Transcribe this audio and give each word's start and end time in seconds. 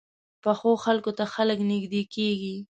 پخو 0.43 0.71
خلکو 0.85 1.11
ته 1.17 1.25
خلک 1.33 1.59
نږدې 1.69 2.01
کېږي 2.15 2.55